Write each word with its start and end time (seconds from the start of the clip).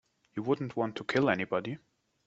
You 0.33 0.41
wouldn't 0.41 0.75
want 0.75 0.95
to 0.95 1.03
kill 1.03 1.29
anybody. 1.29 1.77